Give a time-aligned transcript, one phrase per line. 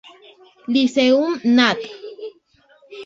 [0.73, 1.27] Lyceum
[1.57, 1.79] Nat.